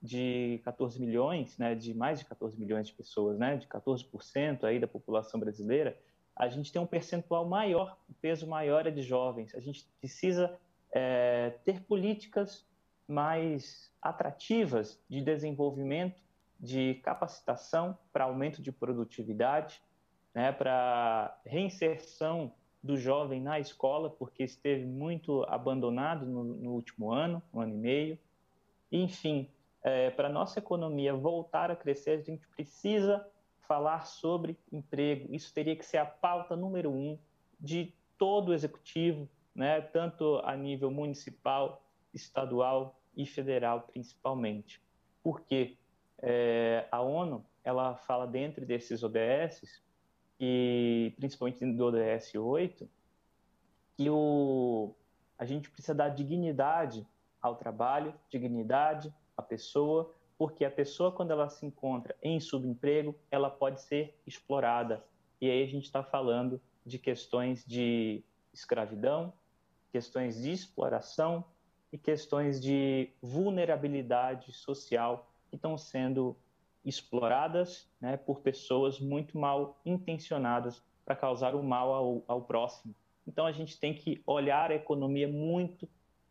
de 0.00 0.60
14 0.64 1.00
milhões, 1.00 1.58
né, 1.58 1.74
de 1.74 1.92
mais 1.92 2.20
de 2.20 2.24
14 2.24 2.58
milhões 2.58 2.86
de 2.86 2.94
pessoas, 2.94 3.38
né, 3.38 3.56
de 3.56 3.66
14% 3.66 4.64
aí 4.64 4.78
da 4.78 4.86
população 4.86 5.38
brasileira, 5.40 5.98
a 6.34 6.48
gente 6.48 6.72
tem 6.72 6.80
um 6.80 6.86
percentual 6.86 7.46
maior, 7.46 7.98
um 8.08 8.14
peso 8.14 8.46
maior 8.46 8.86
é 8.86 8.90
de 8.90 9.02
jovens. 9.02 9.54
A 9.54 9.60
gente 9.60 9.84
precisa 9.98 10.56
é, 10.92 11.50
ter 11.64 11.82
políticas 11.82 12.64
mais 13.08 13.90
atrativas 14.02 15.02
de 15.08 15.22
desenvolvimento, 15.22 16.20
de 16.60 16.94
capacitação 16.96 17.96
para 18.12 18.24
aumento 18.24 18.60
de 18.60 18.70
produtividade, 18.70 19.80
né, 20.34 20.52
para 20.52 21.40
reinserção 21.44 22.52
do 22.82 22.96
jovem 22.96 23.40
na 23.40 23.58
escola, 23.58 24.10
porque 24.10 24.44
esteve 24.44 24.84
muito 24.84 25.44
abandonado 25.48 26.26
no, 26.26 26.44
no 26.44 26.72
último 26.72 27.10
ano, 27.10 27.42
um 27.52 27.60
ano 27.60 27.74
e 27.74 27.78
meio. 27.78 28.18
Enfim, 28.90 29.50
é, 29.82 30.10
para 30.10 30.28
nossa 30.28 30.58
economia 30.58 31.14
voltar 31.14 31.70
a 31.70 31.76
crescer, 31.76 32.10
a 32.10 32.22
gente 32.22 32.46
precisa 32.48 33.26
falar 33.66 34.06
sobre 34.06 34.58
emprego. 34.72 35.34
Isso 35.34 35.52
teria 35.52 35.76
que 35.76 35.84
ser 35.84 35.98
a 35.98 36.06
pauta 36.06 36.56
número 36.56 36.90
um 36.90 37.18
de 37.60 37.92
todo 38.16 38.50
o 38.50 38.54
executivo, 38.54 39.28
né, 39.54 39.80
tanto 39.80 40.40
a 40.44 40.56
nível 40.56 40.90
municipal, 40.90 41.82
estadual 42.14 42.97
e 43.18 43.26
federal 43.26 43.82
principalmente. 43.92 44.80
Porque 45.22 45.76
é, 46.22 46.86
a 46.90 47.02
ONU 47.02 47.44
ela 47.64 47.96
fala 47.96 48.26
dentro 48.26 48.64
desses 48.64 49.02
ODSs, 49.02 49.82
e 50.40 51.12
principalmente 51.16 51.66
do 51.66 51.84
ODS 51.84 52.34
8, 52.36 52.88
que 53.96 54.08
o, 54.08 54.94
a 55.36 55.44
gente 55.44 55.68
precisa 55.68 55.94
dar 55.94 56.10
dignidade 56.10 57.06
ao 57.42 57.56
trabalho, 57.56 58.14
dignidade 58.30 59.12
à 59.36 59.42
pessoa, 59.42 60.14
porque 60.38 60.64
a 60.64 60.70
pessoa, 60.70 61.10
quando 61.10 61.32
ela 61.32 61.48
se 61.48 61.66
encontra 61.66 62.16
em 62.22 62.38
subemprego, 62.38 63.14
ela 63.30 63.50
pode 63.50 63.82
ser 63.82 64.16
explorada. 64.24 65.04
E 65.40 65.50
aí 65.50 65.62
a 65.62 65.66
gente 65.66 65.84
está 65.84 66.02
falando 66.02 66.60
de 66.86 66.98
questões 66.98 67.64
de 67.66 68.22
escravidão, 68.52 69.32
questões 69.90 70.40
de 70.40 70.52
exploração, 70.52 71.44
e 71.92 71.98
questões 71.98 72.60
de 72.60 73.10
vulnerabilidade 73.22 74.52
social 74.52 75.30
que 75.48 75.56
estão 75.56 75.76
sendo 75.78 76.36
exploradas 76.84 77.88
né, 78.00 78.16
por 78.16 78.40
pessoas 78.40 78.98
muito 78.98 79.38
mal 79.38 79.80
intencionadas 79.84 80.82
para 81.04 81.16
causar 81.16 81.54
o 81.54 81.62
mal 81.62 81.92
ao, 81.92 82.22
ao, 82.26 82.42
próximo. 82.42 82.94
Então 83.26 83.46
a 83.46 83.52
gente 83.52 83.78
tem 83.78 83.94
que 83.94 84.22
olhar 84.26 84.70
a 84.70 84.74
economia 84.74 85.28
muito, 85.28 85.88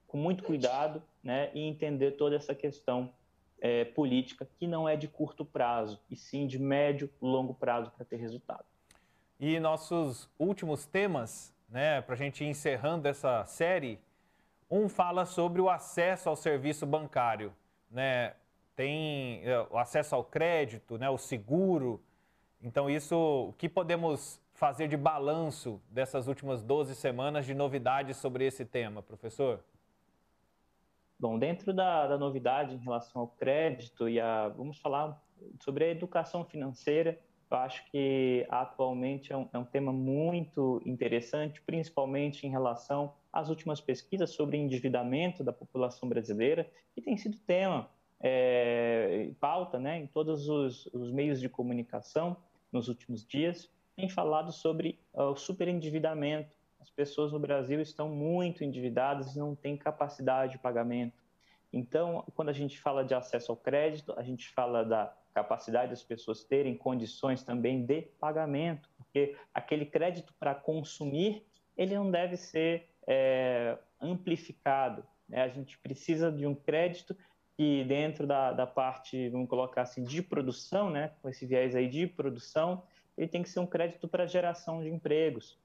com 0.07 0.17
muito 0.17 0.43
cuidado 0.43 1.01
né, 1.23 1.51
e 1.53 1.61
entender 1.61 2.11
toda 2.11 2.35
essa 2.35 2.55
questão 2.55 3.11
é, 3.59 3.85
política 3.85 4.47
que 4.59 4.67
não 4.67 4.87
é 4.87 4.95
de 4.95 5.07
curto 5.07 5.43
prazo, 5.43 5.99
e 6.09 6.15
sim 6.15 6.45
de 6.45 6.59
médio, 6.59 7.09
longo 7.21 7.53
prazo 7.53 7.91
para 7.91 8.05
ter 8.05 8.17
resultado. 8.17 8.65
E 9.39 9.59
nossos 9.59 10.29
últimos 10.39 10.85
temas, 10.85 11.53
né, 11.69 12.01
para 12.01 12.15
a 12.15 12.17
gente 12.17 12.43
ir 12.43 12.47
encerrando 12.47 13.07
essa 13.07 13.45
série, 13.45 13.99
um 14.69 14.89
fala 14.89 15.25
sobre 15.25 15.61
o 15.61 15.69
acesso 15.69 16.29
ao 16.29 16.35
serviço 16.35 16.85
bancário, 16.85 17.53
né? 17.89 18.33
Tem 18.75 19.41
é, 19.43 19.59
o 19.71 19.77
acesso 19.77 20.13
ao 20.13 20.23
crédito, 20.23 20.97
né? 20.97 21.09
O 21.09 21.17
seguro. 21.17 22.01
Então, 22.61 22.89
isso, 22.89 23.15
o 23.49 23.53
que 23.53 23.67
podemos 23.69 24.41
fazer 24.53 24.87
de 24.87 24.97
balanço 24.97 25.81
dessas 25.89 26.27
últimas 26.27 26.63
12 26.63 26.95
semanas 26.95 27.45
de 27.45 27.53
novidades 27.53 28.17
sobre 28.17 28.45
esse 28.45 28.65
tema, 28.65 29.01
professor? 29.01 29.63
Bom, 31.19 31.39
dentro 31.39 31.73
da, 31.73 32.07
da 32.07 32.17
novidade 32.17 32.75
em 32.75 32.79
relação 32.79 33.21
ao 33.21 33.27
crédito 33.27 34.07
e 34.07 34.19
a, 34.19 34.49
vamos 34.49 34.79
falar 34.79 35.19
sobre 35.59 35.85
a 35.85 35.89
educação 35.89 36.43
financeira, 36.45 37.19
eu 37.49 37.57
acho 37.57 37.89
que 37.89 38.45
atualmente 38.49 39.31
é 39.31 39.37
um, 39.37 39.47
é 39.53 39.57
um, 39.57 39.63
tema 39.63 39.93
muito 39.93 40.81
interessante, 40.85 41.61
principalmente 41.61 42.45
em 42.45 42.49
relação 42.49 43.13
às 43.31 43.49
últimas 43.49 43.79
pesquisas 43.79 44.31
sobre 44.31 44.57
endividamento 44.57 45.43
da 45.43 45.53
população 45.53 46.09
brasileira, 46.09 46.69
que 46.93 47.01
tem 47.01 47.15
sido 47.15 47.37
tema, 47.39 47.89
é, 48.19 49.31
pauta 49.39 49.79
né, 49.79 49.99
em 49.99 50.07
todos 50.07 50.49
os, 50.49 50.87
os, 50.87 51.11
meios 51.11 51.39
de 51.39 51.47
comunicação 51.47 52.35
nos 52.71 52.89
últimos 52.89 53.25
dias, 53.25 53.69
tem 53.95 54.09
falado 54.09 54.51
sobre 54.51 54.99
uh, 55.13 55.23
o 55.23 55.35
superendividamento. 55.35 56.55
As 56.79 56.89
pessoas 56.89 57.31
no 57.31 57.39
Brasil 57.39 57.79
estão 57.79 58.09
muito 58.09 58.63
endividadas 58.63 59.35
e 59.35 59.39
não 59.39 59.55
têm 59.55 59.77
capacidade 59.77 60.53
de 60.53 60.59
pagamento. 60.59 61.23
Então, 61.71 62.23
quando 62.35 62.49
a 62.49 62.53
gente 62.53 62.79
fala 62.79 63.03
de 63.03 63.13
acesso 63.13 63.51
ao 63.51 63.57
crédito, 63.57 64.13
a 64.17 64.23
gente 64.23 64.49
fala 64.49 64.83
da 64.83 65.15
capacidade 65.37 65.91
das 65.91 66.01
pessoas 66.01 66.43
terem 66.43 66.75
condições 66.75 67.43
também 67.43 67.85
de 67.85 68.01
pagamento, 68.19 68.89
porque 68.97 69.37
aquele 69.53 69.85
crédito 69.85 70.33
para 70.39 70.55
consumir, 70.55 71.45
ele 71.77 71.93
não 71.93 72.09
deve 72.09 72.35
ser 72.35 72.89
é, 73.05 73.77
amplificado. 74.01 75.05
Né? 75.29 75.43
A 75.43 75.47
gente 75.47 75.77
precisa 75.77 76.31
de 76.31 76.47
um 76.47 76.55
crédito 76.55 77.15
que 77.55 77.83
dentro 77.83 78.25
da, 78.25 78.51
da 78.51 78.65
parte, 78.65 79.29
vamos 79.29 79.47
colocar 79.47 79.83
assim, 79.83 80.03
de 80.03 80.23
produção, 80.23 80.89
né? 80.89 81.11
com 81.21 81.29
esse 81.29 81.45
viés 81.45 81.75
aí 81.75 81.87
de 81.87 82.07
produção, 82.07 82.81
ele 83.15 83.27
tem 83.27 83.43
que 83.43 83.49
ser 83.49 83.59
um 83.59 83.67
crédito 83.67 84.07
para 84.07 84.25
geração 84.25 84.81
de 84.81 84.89
empregos. 84.89 85.59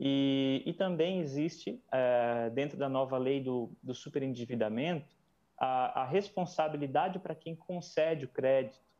E, 0.00 0.64
e 0.66 0.72
também 0.72 1.20
existe, 1.20 1.80
é, 1.92 2.50
dentro 2.50 2.76
da 2.76 2.88
nova 2.88 3.16
lei 3.18 3.40
do, 3.40 3.70
do 3.80 3.94
superendividamento, 3.94 5.14
a, 5.56 6.02
a 6.02 6.04
responsabilidade 6.04 7.20
para 7.20 7.36
quem 7.36 7.54
concede 7.54 8.24
o 8.24 8.28
crédito 8.28 8.91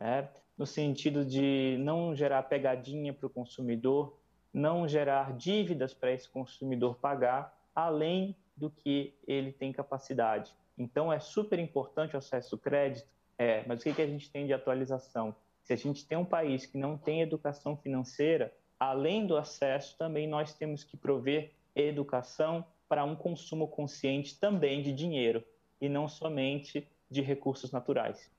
né? 0.00 0.28
no 0.56 0.66
sentido 0.66 1.24
de 1.24 1.76
não 1.78 2.14
gerar 2.14 2.42
pegadinha 2.44 3.12
para 3.12 3.26
o 3.26 3.30
consumidor, 3.30 4.18
não 4.52 4.88
gerar 4.88 5.36
dívidas 5.36 5.94
para 5.94 6.12
esse 6.12 6.28
consumidor 6.28 6.96
pagar, 6.96 7.56
além 7.74 8.36
do 8.56 8.70
que 8.70 9.14
ele 9.26 9.52
tem 9.52 9.72
capacidade. 9.72 10.54
Então, 10.76 11.12
é 11.12 11.20
super 11.20 11.58
importante 11.58 12.14
o 12.14 12.18
acesso 12.18 12.54
ao 12.54 12.58
crédito, 12.58 13.08
é, 13.38 13.64
mas 13.66 13.80
o 13.80 13.84
que, 13.84 13.94
que 13.94 14.02
a 14.02 14.06
gente 14.06 14.30
tem 14.30 14.46
de 14.46 14.52
atualização? 14.52 15.34
Se 15.62 15.72
a 15.72 15.76
gente 15.76 16.06
tem 16.06 16.18
um 16.18 16.24
país 16.24 16.66
que 16.66 16.76
não 16.76 16.98
tem 16.98 17.22
educação 17.22 17.76
financeira, 17.76 18.52
além 18.78 19.26
do 19.26 19.36
acesso, 19.36 19.96
também 19.96 20.26
nós 20.26 20.52
temos 20.52 20.84
que 20.84 20.96
prover 20.96 21.52
educação 21.74 22.66
para 22.88 23.04
um 23.04 23.14
consumo 23.14 23.68
consciente 23.68 24.38
também 24.38 24.82
de 24.82 24.92
dinheiro 24.92 25.42
e 25.80 25.88
não 25.88 26.08
somente 26.08 26.86
de 27.10 27.22
recursos 27.22 27.70
naturais. 27.70 28.30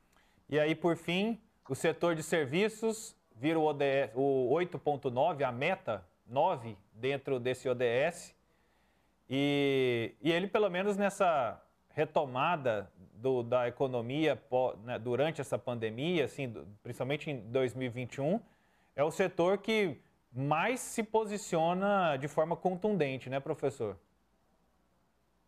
E 0.50 0.60
aí, 0.60 0.76
por 0.76 0.98
fim, 0.98 1.40
o 1.72 1.76
setor 1.76 2.16
de 2.16 2.22
serviços 2.22 3.16
vira 3.34 3.58
o, 3.58 3.66
o 3.66 4.54
8.9, 4.56 5.42
a 5.42 5.54
meta 5.54 6.06
9 6.28 6.78
dentro 6.92 7.40
desse 7.40 7.70
ODS. 7.70 8.36
E, 9.30 10.14
e 10.22 10.34
ele, 10.34 10.48
pelo 10.48 10.70
menos 10.70 10.98
nessa 10.98 11.64
retomada 11.88 12.92
do, 13.14 13.42
da 13.42 13.70
economia 13.70 14.38
né, 14.84 15.00
durante 15.00 15.40
essa 15.40 15.58
pandemia, 15.58 16.26
assim, 16.26 16.54
principalmente 16.84 17.32
em 17.32 17.40
2021, 17.50 18.42
é 18.94 19.02
o 19.02 19.10
setor 19.10 19.60
que 19.60 19.98
mais 20.30 20.82
se 20.82 21.04
posiciona 21.04 22.18
de 22.18 22.28
forma 22.28 22.58
contundente, 22.58 23.30
né, 23.30 23.40
professor? 23.40 23.98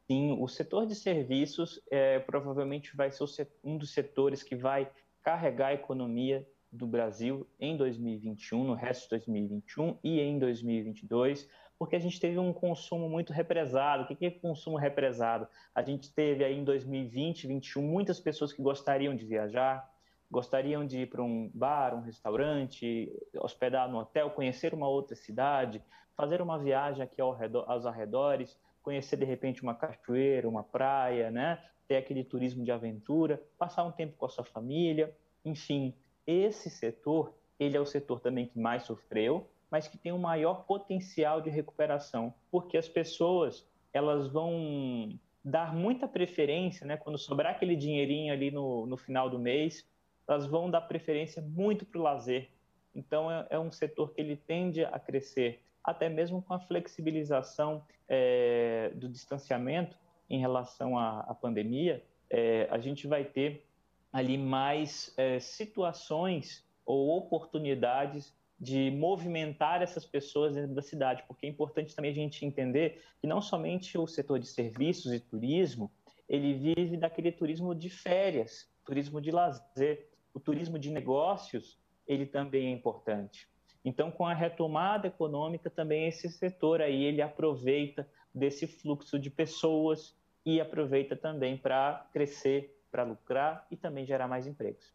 Sim, 0.07 0.37
o 0.39 0.47
setor 0.47 0.85
de 0.85 0.95
serviços 0.95 1.81
é, 1.91 2.19
provavelmente 2.19 2.95
vai 2.95 3.11
ser 3.11 3.49
um 3.61 3.77
dos 3.77 3.91
setores 3.91 4.41
que 4.41 4.55
vai 4.55 4.89
carregar 5.23 5.67
a 5.67 5.73
economia 5.73 6.47
do 6.71 6.85
Brasil 6.85 7.47
em 7.59 7.77
2021, 7.77 8.63
no 8.63 8.73
resto 8.73 9.03
de 9.03 9.09
2021 9.11 9.97
e 10.03 10.19
em 10.19 10.37
2022, 10.39 11.47
porque 11.77 11.95
a 11.95 11.99
gente 11.99 12.19
teve 12.19 12.39
um 12.39 12.51
consumo 12.51 13.09
muito 13.09 13.31
represado. 13.31 14.03
O 14.03 14.07
que 14.07 14.25
é 14.25 14.31
consumo 14.31 14.77
represado? 14.77 15.47
A 15.73 15.81
gente 15.81 16.13
teve 16.13 16.43
aí 16.43 16.57
em 16.57 16.63
2020, 16.63 17.47
2021, 17.47 17.81
muitas 17.81 18.19
pessoas 18.19 18.51
que 18.51 18.61
gostariam 18.61 19.15
de 19.15 19.25
viajar, 19.25 19.87
gostariam 20.31 20.85
de 20.85 21.01
ir 21.01 21.09
para 21.09 21.21
um 21.21 21.49
bar, 21.53 21.95
um 21.95 22.01
restaurante, 22.01 23.11
hospedar 23.35 23.89
no 23.89 23.99
hotel, 23.99 24.31
conhecer 24.31 24.73
uma 24.73 24.87
outra 24.87 25.15
cidade, 25.15 25.81
fazer 26.15 26.41
uma 26.41 26.57
viagem 26.57 27.03
aqui 27.03 27.21
ao 27.21 27.33
redor, 27.33 27.65
aos 27.67 27.85
arredores, 27.85 28.57
conhecer 28.81 29.17
de 29.17 29.25
repente 29.25 29.61
uma 29.61 29.75
cachoeira, 29.75 30.49
uma 30.49 30.63
praia, 30.63 31.29
né? 31.29 31.61
Ter 31.87 31.97
aquele 31.97 32.23
turismo 32.23 32.63
de 32.63 32.71
aventura, 32.71 33.41
passar 33.57 33.83
um 33.83 33.91
tempo 33.91 34.15
com 34.17 34.25
a 34.25 34.29
sua 34.29 34.43
família, 34.43 35.15
enfim, 35.43 35.93
esse 36.25 36.69
setor, 36.69 37.33
ele 37.59 37.77
é 37.77 37.79
o 37.79 37.85
setor 37.85 38.19
também 38.19 38.47
que 38.47 38.59
mais 38.59 38.83
sofreu, 38.83 39.47
mas 39.69 39.87
que 39.87 39.97
tem 39.97 40.11
o 40.11 40.15
um 40.15 40.19
maior 40.19 40.65
potencial 40.65 41.41
de 41.41 41.49
recuperação, 41.49 42.33
porque 42.51 42.77
as 42.77 42.87
pessoas, 42.87 43.67
elas 43.91 44.27
vão 44.27 45.17
dar 45.43 45.75
muita 45.75 46.07
preferência, 46.07 46.85
né, 46.85 46.95
quando 46.95 47.17
sobrar 47.17 47.53
aquele 47.53 47.75
dinheirinho 47.75 48.31
ali 48.31 48.49
no, 48.49 48.85
no 48.85 48.95
final 48.95 49.29
do 49.29 49.37
mês, 49.37 49.85
elas 50.27 50.45
vão 50.45 50.69
dar 50.69 50.81
preferência 50.81 51.41
muito 51.41 51.85
para 51.85 51.99
o 51.99 52.03
lazer. 52.03 52.49
Então, 52.95 53.29
é, 53.29 53.47
é, 53.49 53.59
um 53.59 53.71
setor 53.71 54.13
que 54.13 54.21
ele 54.21 54.37
tende 54.37 54.85
a 54.85 54.99
crescer, 54.99 55.61
até 55.83 56.07
mesmo 56.07 56.41
com 56.41 56.53
a 56.53 56.59
flexibilização 56.59 57.83
é, 58.07 58.91
do 58.95 59.09
distanciamento, 59.09 59.97
em 60.33 60.39
relação 60.39 60.97
à, 60.97 61.19
à 61.21 61.35
pandemia, 61.35 62.03
é, 62.27 62.67
a 62.71 62.79
gente 62.79 63.05
vai 63.05 63.23
ter 63.23 63.67
ali 64.11 64.35
mais 64.35 65.13
é, 65.15 65.39
situações 65.39 66.65
ou 66.83 67.15
oportunidades 67.17 68.33
de 68.59 68.89
movimentar 68.91 69.81
essas 69.83 70.05
pessoas 70.05 70.55
dentro 70.55 70.73
da 70.73 70.81
cidade, 70.81 71.23
porque 71.27 71.45
é 71.45 71.49
importante 71.49 71.95
também 71.95 72.11
a 72.11 72.15
gente 72.15 72.45
entender 72.45 73.03
que 73.21 73.27
não 73.27 73.41
somente 73.41 73.95
o 73.97 74.07
setor 74.07 74.39
de 74.39 74.47
serviços 74.47 75.13
e 75.13 75.19
turismo, 75.19 75.91
ele 76.27 76.53
vive 76.53 76.97
daquele 76.97 77.31
turismo 77.31 77.75
de 77.75 77.89
férias, 77.89 78.67
turismo 78.83 79.21
de 79.21 79.29
lazer, 79.29 80.09
o 80.33 80.39
turismo 80.39 80.79
de 80.79 80.89
negócios, 80.89 81.77
ele 82.07 82.25
também 82.25 82.67
é 82.67 82.71
importante. 82.71 83.47
Então, 83.85 84.09
com 84.09 84.25
a 84.25 84.33
retomada 84.33 85.07
econômica, 85.07 85.69
também 85.69 86.07
esse 86.07 86.29
setor 86.29 86.81
aí 86.81 87.03
ele 87.03 87.21
aproveita 87.21 88.09
desse 88.33 88.65
fluxo 88.65 89.19
de 89.19 89.29
pessoas 89.29 90.17
e 90.45 90.59
aproveita 90.59 91.15
também 91.15 91.57
para 91.57 92.05
crescer, 92.11 92.79
para 92.91 93.03
lucrar 93.03 93.65
e 93.71 93.77
também 93.77 94.05
gerar 94.05 94.27
mais 94.27 94.45
empregos. 94.45 94.93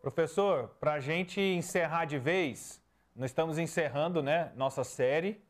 Professor, 0.00 0.68
para 0.80 0.94
a 0.94 1.00
gente 1.00 1.40
encerrar 1.40 2.04
de 2.04 2.18
vez, 2.18 2.82
nós 3.14 3.30
estamos 3.30 3.58
encerrando 3.58 4.22
né, 4.22 4.52
nossa 4.54 4.84
série. 4.84 5.42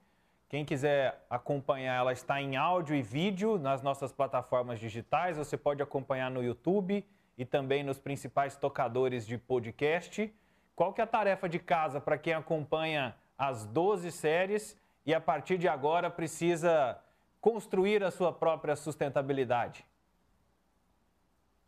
Quem 0.49 0.65
quiser 0.65 1.27
acompanhar, 1.29 1.97
ela 1.97 2.13
está 2.13 2.41
em 2.41 2.57
áudio 2.57 2.97
e 2.97 3.03
vídeo 3.03 3.59
nas 3.59 3.83
nossas 3.83 4.11
plataformas 4.11 4.81
digitais. 4.81 5.37
Você 5.37 5.57
pode 5.57 5.83
acompanhar 5.83 6.31
no 6.31 6.43
YouTube 6.43 7.05
e 7.37 7.45
também 7.45 7.85
nos 7.85 7.99
principais 7.99 8.57
tocadores 8.57 9.27
de 9.27 9.37
podcast. 9.37 10.35
Qual 10.75 10.95
que 10.95 11.01
é 11.01 11.05
a 11.05 11.07
tarefa 11.07 11.49
de 11.49 11.59
casa 11.59 12.01
para 12.01 12.17
quem 12.17 12.33
acompanha 12.33 13.15
as 13.37 13.67
12 13.67 14.11
séries 14.11 14.81
e 15.05 15.13
a 15.13 15.21
partir 15.21 15.59
de 15.59 15.69
agora 15.69 16.09
precisa 16.09 16.99
construir 17.41 18.03
a 18.03 18.11
sua 18.11 18.33
própria 18.33 18.77
sustentabilidade? 18.77 19.85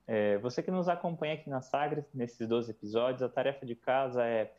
É, 0.06 0.38
você 0.38 0.62
que 0.62 0.70
nos 0.70 0.88
acompanha 0.88 1.34
aqui 1.34 1.48
na 1.48 1.60
Sagres, 1.60 2.04
nesses 2.12 2.48
12 2.48 2.70
episódios, 2.72 3.22
a 3.22 3.28
tarefa 3.28 3.64
de 3.64 3.76
casa 3.76 4.26
é 4.26 4.52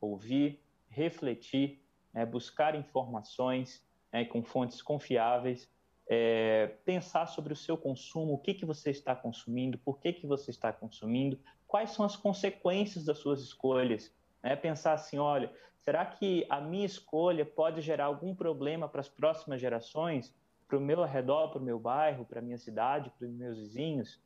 ouvir, 0.00 0.58
refletir, 0.88 1.82
é, 2.14 2.24
buscar 2.24 2.74
informações 2.74 3.86
é, 4.10 4.24
com 4.24 4.42
fontes 4.42 4.80
confiáveis, 4.80 5.70
é, 6.08 6.66
pensar 6.84 7.26
sobre 7.26 7.52
o 7.52 7.56
seu 7.56 7.76
consumo, 7.76 8.32
o 8.32 8.38
que, 8.38 8.54
que 8.54 8.64
você 8.64 8.90
está 8.90 9.14
consumindo, 9.14 9.78
por 9.78 10.00
que, 10.00 10.12
que 10.12 10.26
você 10.26 10.50
está 10.50 10.72
consumindo, 10.72 11.38
quais 11.68 11.90
são 11.90 12.04
as 12.04 12.16
consequências 12.16 13.04
das 13.04 13.18
suas 13.18 13.40
escolhas. 13.40 14.12
É, 14.42 14.56
pensar 14.56 14.94
assim, 14.94 15.18
olha, 15.18 15.52
será 15.84 16.04
que 16.04 16.46
a 16.48 16.60
minha 16.60 16.86
escolha 16.86 17.44
pode 17.44 17.80
gerar 17.80 18.06
algum 18.06 18.34
problema 18.34 18.88
para 18.88 19.00
as 19.00 19.08
próximas 19.08 19.60
gerações, 19.60 20.34
para 20.66 20.78
o 20.78 20.80
meu 20.80 21.02
arredor, 21.02 21.50
para 21.50 21.60
o 21.60 21.64
meu 21.64 21.78
bairro, 21.78 22.24
para 22.24 22.38
a 22.38 22.42
minha 22.42 22.58
cidade, 22.58 23.10
para 23.18 23.26
os 23.26 23.32
meus 23.34 23.58
vizinhos? 23.58 24.20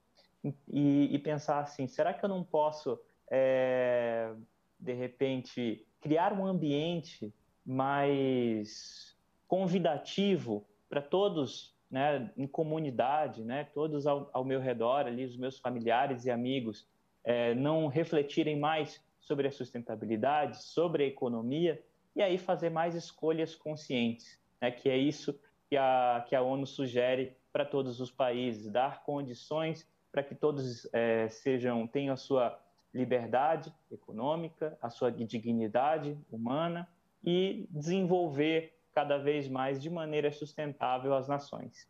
E, 0.68 1.14
e, 1.14 1.18
pensar 1.18 1.61
assim, 1.61 1.87
será 1.87 2.12
que 2.12 2.22
eu 2.22 2.29
não 2.29 2.44
posso, 2.44 3.00
é, 3.31 4.31
de 4.79 4.92
repente, 4.92 5.87
criar 6.03 6.35
um 6.35 6.44
ambiente 6.44 7.33
mais 7.64 9.16
convidativo 9.48 10.66
para 10.88 11.00
todos, 11.00 11.74
né, 11.90 12.31
em 12.37 12.46
comunidade, 12.46 13.42
né, 13.42 13.64
todos 13.72 14.07
ao, 14.07 14.29
ao, 14.33 14.44
meu 14.44 14.61
redor, 14.61 15.07
ali, 15.07 15.24
os 15.24 15.37
meus 15.37 15.59
familiares 15.59 16.27
e 16.27 16.31
amigos, 16.31 16.87
é, 17.24 17.55
não 17.55 17.87
refletirem 17.87 18.59
mais 18.59 19.03
sobre 19.26 19.48
a 19.48 19.52
sustentabilidade, 19.52 20.62
sobre 20.62 21.04
a 21.04 21.06
economia, 21.06 21.82
e 22.14 22.22
aí 22.22 22.38
fazer 22.38 22.70
mais 22.70 22.94
escolhas 22.94 23.54
conscientes, 23.54 24.40
né, 24.60 24.70
que 24.70 24.88
é 24.88 24.96
isso 24.96 25.38
que 25.68 25.76
a, 25.76 26.24
que 26.28 26.37
a 26.37 26.42
ONU 26.42 26.66
sugere 26.66 27.37
para 27.52 27.64
todos 27.64 28.00
os 28.00 28.10
países, 28.10 28.70
dar 28.70 29.02
condições 29.02 29.88
para 30.12 30.22
que 30.22 30.34
todos 30.34 30.88
é, 30.92 31.28
sejam 31.28 31.87
tenham 31.87 32.14
a 32.14 32.16
sua 32.16 32.60
liberdade 32.92 33.74
econômica, 33.90 34.78
a 34.80 34.88
sua 34.88 35.10
dignidade 35.10 36.16
humana 36.30 36.88
e 37.24 37.66
desenvolver 37.70 38.78
cada 38.94 39.18
vez 39.18 39.48
mais 39.48 39.82
de 39.82 39.90
maneira 39.90 40.30
sustentável 40.30 41.14
as 41.14 41.26
nações. 41.26 41.88